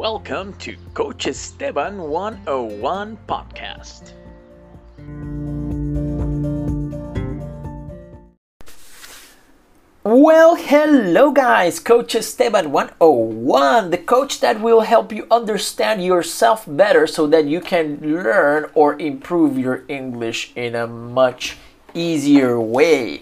[0.00, 4.14] Welcome to Coach Esteban 101 podcast.
[10.02, 17.06] Well, hello guys, Coach Esteban 101, the coach that will help you understand yourself better
[17.06, 21.58] so that you can learn or improve your English in a much
[21.92, 23.20] easier way.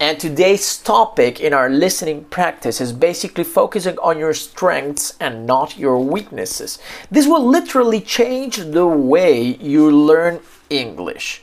[0.00, 5.76] And today's topic in our listening practice is basically focusing on your strengths and not
[5.76, 6.78] your weaknesses.
[7.10, 10.38] This will literally change the way you learn
[10.70, 11.42] English.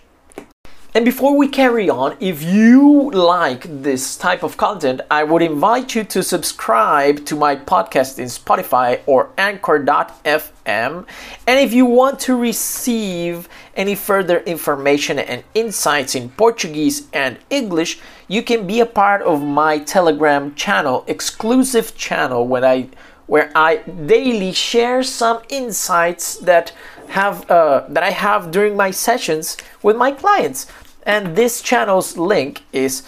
[0.95, 5.94] And before we carry on, if you like this type of content, I would invite
[5.94, 11.05] you to subscribe to my podcast in Spotify or Anchor.fm.
[11.48, 18.00] And if you want to receive any further information and insights in Portuguese and English,
[18.30, 22.88] you can be a part of my Telegram channel, exclusive channel, when I
[23.27, 26.72] where I daily share some insights that
[27.09, 30.67] have uh, that I have during my sessions with my clients.
[31.06, 33.03] And this channel's link is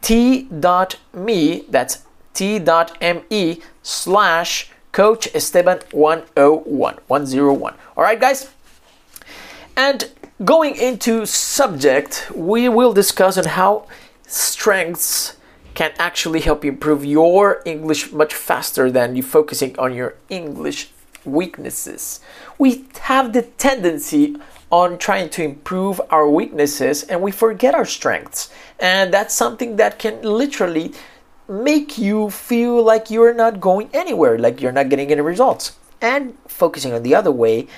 [0.00, 7.74] t.me, that's t.me slash coach Esteban 101, 101.
[7.96, 8.50] All right, guys?
[9.76, 10.10] And
[10.44, 13.86] going into subject, we will discuss on how
[14.26, 15.36] strengths
[15.74, 20.90] can actually help you improve your English much faster than you focusing on your English
[21.24, 22.20] weaknesses.
[22.58, 24.36] We have the tendency
[24.72, 28.50] on trying to improve our weaknesses and we forget our strengths.
[28.80, 30.94] And that's something that can literally
[31.46, 35.76] make you feel like you're not going anywhere, like you're not getting any results.
[36.00, 37.68] And focusing on the other way,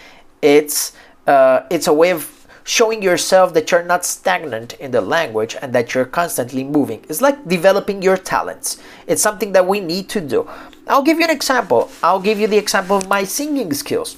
[0.40, 0.92] it's
[1.26, 5.74] uh, it's a way of showing yourself that you're not stagnant in the language and
[5.74, 7.04] that you're constantly moving.
[7.08, 8.80] It's like developing your talents.
[9.06, 10.48] It's something that we need to do.
[10.86, 11.90] I'll give you an example.
[12.02, 14.16] I'll give you the example of my singing skills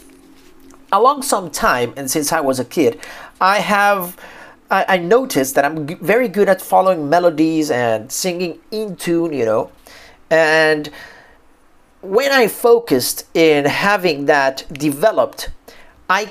[0.92, 3.00] along some time and since I was a kid,
[3.40, 4.16] I have
[4.70, 9.32] I, I noticed that I'm g- very good at following melodies and singing in tune,
[9.32, 9.70] you know,
[10.30, 10.90] and
[12.02, 15.50] when I focused in having that developed,
[16.08, 16.30] I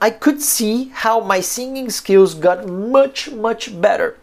[0.00, 4.16] I could see how my singing skills got much much better.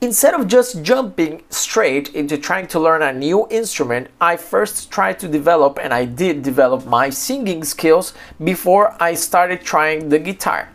[0.00, 5.18] Instead of just jumping straight into trying to learn a new instrument, I first tried
[5.18, 8.14] to develop and I did develop my singing skills
[8.44, 10.68] before I started trying the guitar.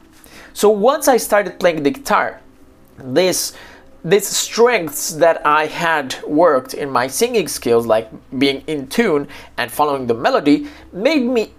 [0.51, 2.41] So once I started playing the guitar,
[2.97, 3.53] this
[4.03, 9.72] these strengths that I had worked in my singing skills, like being in tune and
[9.72, 11.53] following the melody, made me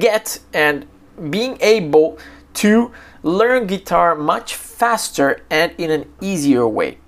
[0.00, 0.84] get and
[1.30, 2.18] being able
[2.54, 2.90] to
[3.22, 6.98] learn guitar much faster and in an easier way.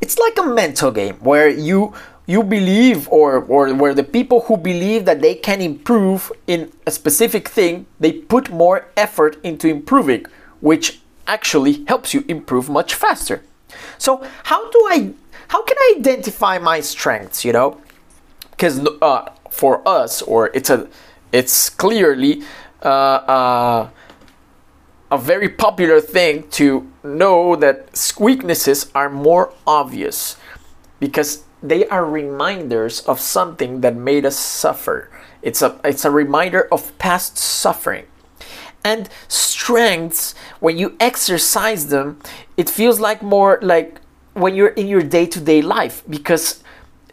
[0.00, 1.94] It's like a mental game where you
[2.26, 6.90] you believe or or where the people who believe that they can improve in a
[6.90, 10.26] specific thing, they put more effort into improving,
[10.60, 13.42] which actually helps you improve much faster.
[13.98, 15.12] So, how do I
[15.48, 17.80] how can I identify my strengths, you know?
[18.50, 20.88] Because uh, for us or it's a
[21.32, 22.42] it's clearly
[22.82, 23.90] uh, uh,
[25.10, 30.36] a very popular thing to know that weaknesses are more obvious
[31.00, 35.10] because they are reminders of something that made us suffer.
[35.42, 38.06] It's a it's a reminder of past suffering.
[38.84, 42.20] And strengths, when you exercise them,
[42.56, 44.00] it feels like more like
[44.34, 46.62] when you're in your day-to-day life because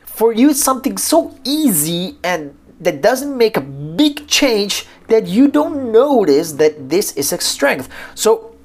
[0.05, 5.47] for you it's something so easy and that doesn't make a big change that you
[5.47, 7.89] don't notice that this is a strength.
[8.15, 8.55] So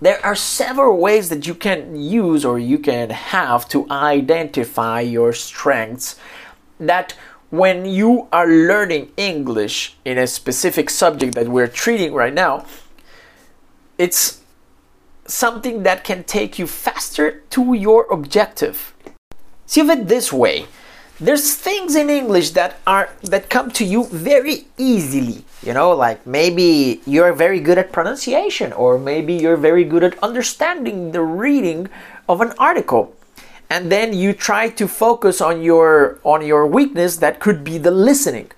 [0.00, 5.32] there are several ways that you can use or you can have to identify your
[5.32, 6.16] strengths
[6.78, 7.14] that
[7.50, 12.64] when you are learning English in a specific subject that we're treating right now,
[13.98, 14.40] it's
[15.26, 18.94] something that can take you faster to your objective.
[19.66, 20.66] See of it this way
[21.20, 25.44] there's things in English that are that come to you very easily.
[25.62, 30.18] You know, like maybe you're very good at pronunciation, or maybe you're very good at
[30.22, 31.88] understanding the reading
[32.28, 33.14] of an article.
[33.68, 37.90] And then you try to focus on your on your weakness that could be the
[37.90, 38.50] listening.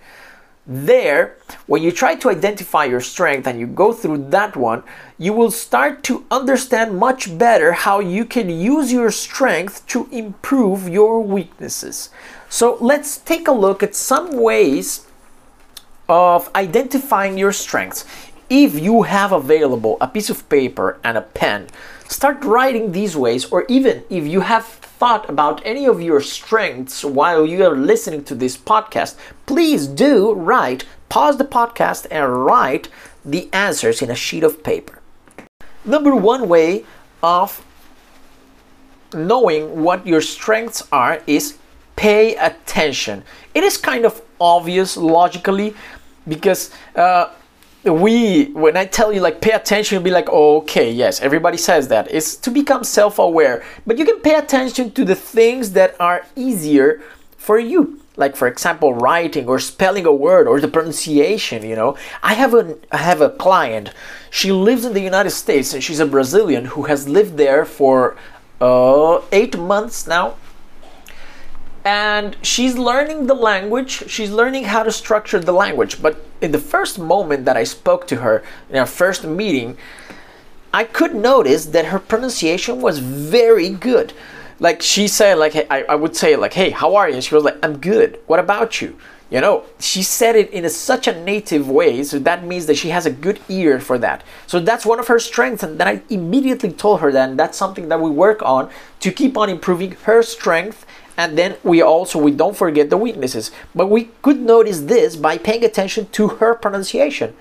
[0.64, 1.36] There,
[1.66, 4.84] when you try to identify your strength and you go through that one,
[5.18, 10.88] you will start to understand much better how you can use your strength to improve
[10.88, 12.10] your weaknesses.
[12.48, 15.06] So let's take a look at some ways
[16.08, 18.04] of identifying your strengths.
[18.48, 21.68] If you have available a piece of paper and a pen,
[22.06, 27.04] start writing these ways, or even if you have thought about any of your strengths
[27.04, 29.16] while you are listening to this podcast,
[29.46, 32.88] please do write, pause the podcast, and write
[33.24, 35.00] the answers in a sheet of paper.
[35.84, 36.84] Number one way
[37.20, 37.64] of
[39.12, 41.58] knowing what your strengths are is
[41.96, 43.24] pay attention.
[43.54, 45.74] It is kind of obvious logically
[46.28, 47.30] because uh,
[47.84, 51.56] we when i tell you like pay attention you'll be like oh, okay yes everybody
[51.56, 52.12] says that.
[52.12, 53.64] It's to become self-aware.
[53.86, 57.02] But you can pay attention to the things that are easier
[57.36, 58.00] for you.
[58.16, 61.96] Like for example writing or spelling a word or the pronunciation you know.
[62.22, 63.92] I have a i have a client.
[64.30, 68.16] She lives in the united states and she's a brazilian who has lived there for
[68.60, 70.36] uh, eight months now.
[71.84, 74.08] And she's learning the language.
[74.08, 76.00] She's learning how to structure the language.
[76.00, 79.76] But in the first moment that i spoke to her in our first meeting
[80.72, 84.12] i could notice that her pronunciation was very good.
[84.58, 87.34] Like she said like I, I would say like hey how are you and she
[87.34, 88.20] was like i'm good.
[88.26, 88.96] What about you?
[89.30, 92.76] You know she said it in a, such a native way so that means that
[92.76, 94.22] she has a good ear for that.
[94.46, 97.88] So that's one of her strengths and then i immediately told her that that's something
[97.88, 100.86] that we work on to keep on improving her strength
[101.16, 103.50] and then we also we don't forget the weaknesses.
[103.74, 107.34] But we could notice this by paying attention to her pronunciation.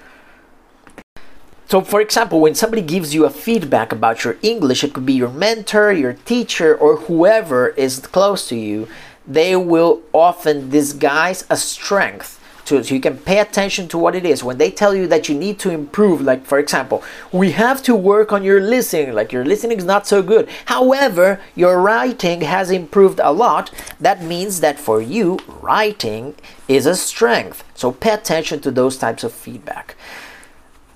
[1.68, 5.14] So for example when somebody gives you a feedback about your english it could be
[5.14, 8.90] your mentor your teacher or whoever is close to you
[9.26, 14.26] they will often disguise a strength to, so you can pay attention to what it
[14.26, 14.44] is.
[14.44, 17.96] When they tell you that you need to improve like for example we have to
[17.96, 20.50] work on your listening like your listening is not so good.
[20.66, 23.72] However your writing has improved a lot.
[24.00, 26.36] That means that for you writing
[26.68, 27.64] is a strength.
[27.76, 29.96] So pay attention to those types of feedback.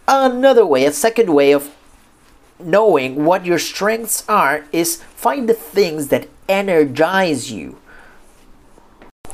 [0.07, 1.75] Another way a second way of
[2.59, 7.77] knowing what your strengths are is find the things that energize you.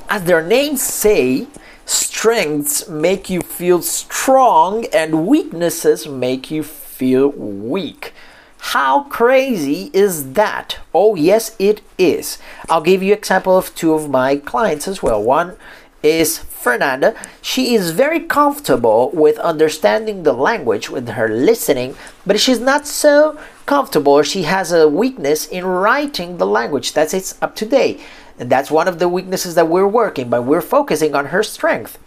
[0.10, 1.48] As their names say
[1.92, 8.14] strengths make you feel strong and weaknesses make you feel weak.
[8.60, 10.78] How crazy is that?
[10.94, 12.38] Oh, yes, it is.
[12.70, 15.22] I'll give you example of two of my clients as well.
[15.22, 15.58] One
[16.04, 17.16] is Fernanda.
[17.42, 21.96] She is very comfortable with understanding the language with her listening,
[22.26, 24.22] but she's not so comfortable.
[24.24, 26.94] She has a weakness in writing the language.
[26.94, 28.00] That's it's up to date.
[28.40, 31.98] And that's one of the weaknesses that we're working, but we're focusing on her strength.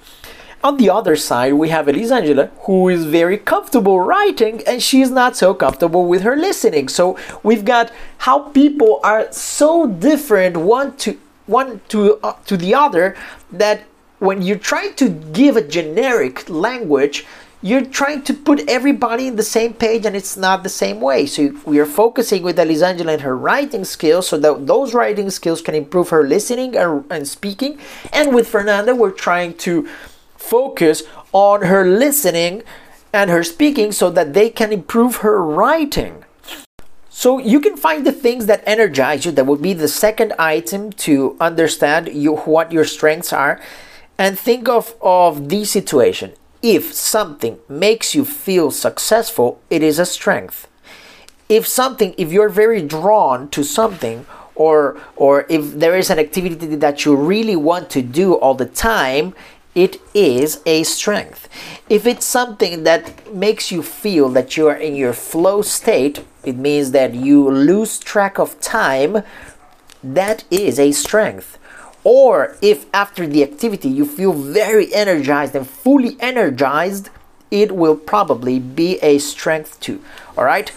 [0.62, 5.37] On the other side, we have Elisangela, who is very comfortable writing and she's not
[5.37, 6.88] so comfortable with her listening.
[6.88, 12.75] So we've got how people are so different one to one to uh, to the
[12.75, 13.15] other
[13.53, 13.82] that
[14.20, 17.27] when you're trying to give a generic language,
[17.65, 21.25] you're trying to put everybody in the same page and it's not the same way.
[21.25, 25.63] So we are focusing with Elisangela and her writing skills so that those writing skills
[25.63, 27.79] can improve her listening and, and speaking.
[28.13, 29.89] And with Fernanda, we're trying to
[30.37, 32.65] focus on her listening
[33.15, 36.23] and her speaking so that they can improve her writing.
[37.09, 39.33] So you can find the things that energize you.
[39.33, 43.59] That would be the second item to understand you, what your strengths are.
[44.19, 46.35] And think of, of the situation
[46.65, 50.67] if something makes you feel successful, it is a strength.
[51.47, 54.25] If something, if you're very drawn to something,
[54.55, 58.65] or or if there is an activity that you really want to do all the
[58.65, 59.35] time,
[59.75, 61.51] it is a strength.
[61.91, 66.56] If it's something that makes you feel that you are in your flow state, it
[66.56, 69.23] means that you lose track of time,
[70.03, 71.59] that is a strength
[72.05, 77.08] or if after the activity you feel very energized and fully energized,
[77.51, 80.01] it will probably be a strength too.
[80.37, 80.70] All right,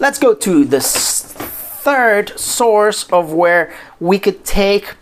[0.00, 4.94] let's go to the third source of where we could take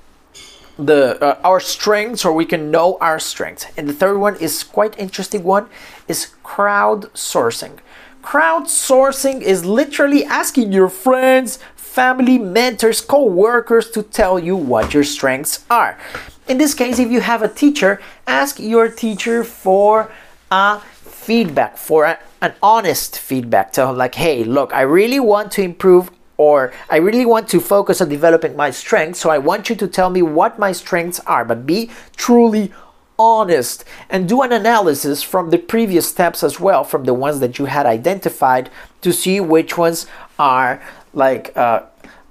[0.78, 3.66] the uh, our strengths or we can know our strengths.
[3.76, 5.68] And the third one is quite interesting one
[6.08, 7.78] is crowdsourcing.
[8.22, 11.58] Crowdsourcing is literally asking your friends
[11.90, 15.98] family, mentors, co workers to tell you what your strengths are.
[16.46, 20.10] In this case, if you have a teacher, ask your teacher for
[20.50, 23.72] a feedback, for a, an honest feedback.
[23.72, 27.60] Tell them, like, hey, look, I really want to improve or I really want to
[27.60, 29.20] focus on developing my strengths.
[29.20, 32.72] So I want you to tell me what my strengths are, but be truly
[33.18, 37.58] honest and do an analysis from the previous steps as well, from the ones that
[37.58, 38.70] you had identified
[39.02, 40.06] to see which ones
[40.38, 40.80] are
[41.12, 41.82] like uh,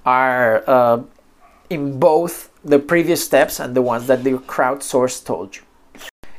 [0.04, 1.02] are uh,
[1.68, 5.62] in both the previous steps and the ones that the crowdsource told you.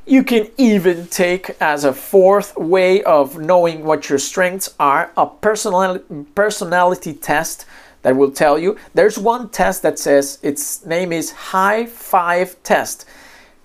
[0.06, 5.28] You can even take as a fourth way of knowing what your strengths are a
[5.28, 6.00] personal,
[6.36, 7.66] personality test
[8.02, 8.78] that will tell you.
[8.94, 13.06] There's one test that says its name is High Five Test.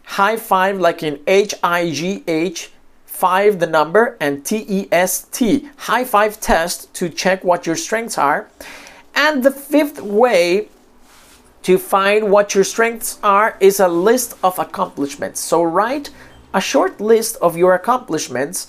[0.05, 2.71] High Five, like in H I G H,
[3.17, 5.69] five the number, and T E S T.
[5.89, 8.49] High Five Test to check what your strengths are.
[9.15, 10.69] And the fifth way
[11.63, 15.41] to find what your strengths are is a list of accomplishments.
[15.41, 16.11] So write
[16.53, 18.69] a short list of your accomplishments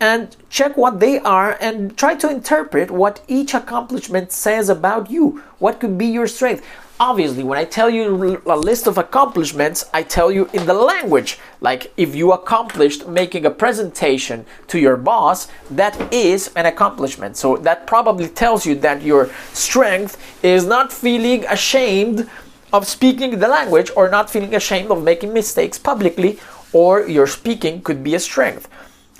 [0.00, 5.42] and check what they are and try to interpret what each accomplishment says about you.
[5.58, 6.64] What could be your strength?
[7.00, 11.38] Obviously, when I tell you a list of accomplishments, I tell you in the language.
[11.60, 17.36] Like if you accomplished making a presentation to your boss, that is an accomplishment.
[17.36, 22.28] So that probably tells you that your strength is not feeling ashamed
[22.72, 26.38] of speaking the language or not feeling ashamed of making mistakes publicly
[26.72, 28.68] or your speaking could be a strength.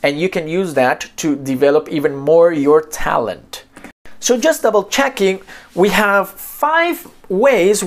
[0.02, 3.64] And you can use that to develop even more your talent.
[4.20, 5.40] So, just double checking,
[5.74, 7.84] we have five ways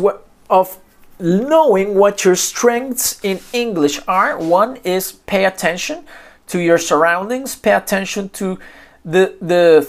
[0.50, 0.78] of
[1.20, 4.38] knowing what your strengths in English are.
[4.38, 6.06] One is pay attention
[6.48, 8.60] to your surroundings, pay attention to
[9.06, 9.88] the, the,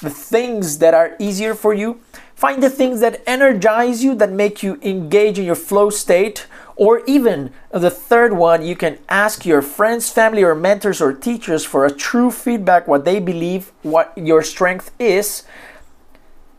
[0.00, 2.00] the things that are easier for you.
[2.34, 6.46] Find the things that energize you, that make you engage in your flow state.
[6.76, 11.64] Or even the third one, you can ask your friends, family, or mentors or teachers
[11.64, 15.44] for a true feedback what they believe what your strength is.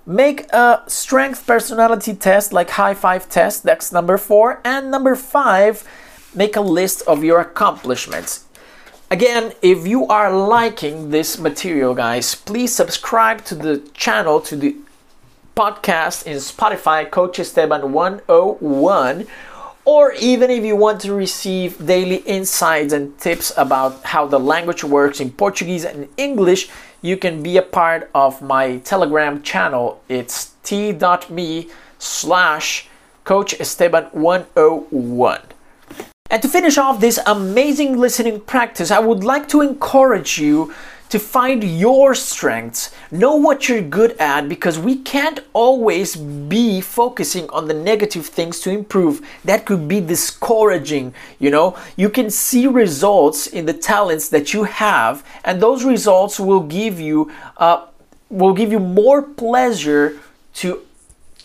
[0.06, 4.62] Make a strength personality test like high five test, that's number four.
[4.64, 5.84] And number five,
[6.34, 8.46] make a list of your accomplishments.
[9.12, 14.76] Again, if you are liking this material, guys, please subscribe to the channel, to the
[15.56, 19.28] podcast in Spotify, Coach Esteban 101
[19.86, 24.84] or even if you want to receive daily insights and tips about how the language
[24.84, 26.70] works in Portuguese and English,
[27.02, 30.02] you can be a part of my Telegram channel.
[30.10, 32.88] It's t.me slash
[33.24, 35.42] Coach Esteban 101.
[36.32, 40.74] And to finish off this amazing listening practice, I would like to encourage you
[41.16, 42.94] to find your strengths.
[43.10, 48.60] Know what you're good at because we can't always be focusing on the negative things
[48.60, 49.26] to improve.
[49.46, 51.78] That could be discouraging, you know.
[51.96, 57.00] You can see results in the talents that you have, and those results will give
[57.00, 57.86] you uh,
[58.30, 60.20] will give you more pleasure
[60.56, 60.82] to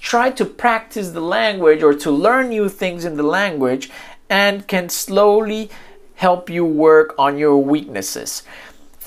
[0.01, 3.89] try to practice the language or to learn new things in the language
[4.29, 5.71] and can slowly
[6.17, 8.43] help you work on your weaknesses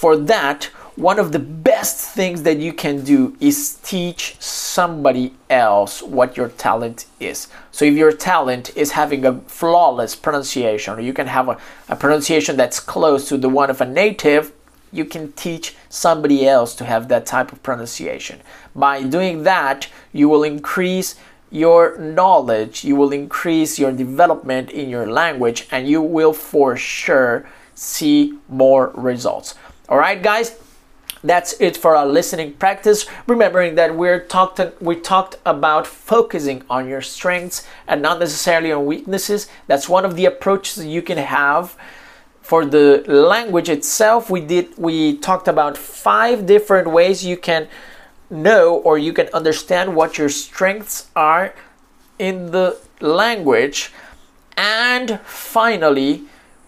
[0.04, 0.66] for that,
[0.98, 6.50] one of the best things that you can do is teach somebody else what your
[6.50, 7.48] talent is.
[7.72, 11.58] So, if your talent is having a flawless pronunciation, or you can have a,
[11.88, 14.52] a pronunciation that's close to the one of a native,
[14.92, 18.42] you can teach somebody else to have that type of pronunciation.
[18.76, 21.16] By doing that, you will increase
[21.50, 27.48] your knowledge, you will increase your development in your language, and you will for sure
[27.74, 29.56] see more results.
[29.90, 30.58] All right, guys.
[31.26, 33.06] That's it for our listening practice.
[33.28, 38.86] Remembering that we're talked we talked about focusing on your strengths and not necessarily on
[38.86, 39.48] weaknesses.
[39.68, 41.78] That's one of the approaches you can have
[42.42, 44.30] for the language itself.
[44.30, 47.68] We did we talked about five different ways you can
[48.30, 51.54] know or you can understand what your strengths are
[52.20, 53.92] in the language.
[54.58, 56.24] And finally,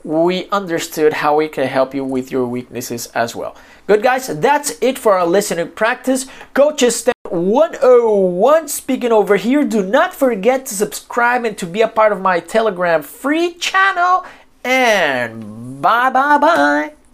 [0.06, 3.56] we understood how we can help you with your weaknesses as well.
[3.88, 6.28] Good, guys, that's it for our listening practice.
[6.54, 9.66] Coach Esteban 101 speaking over here.
[9.66, 14.24] Do not forget to subscribe and to be a part of my Telegram free channel.
[14.64, 17.05] And bye bye bye.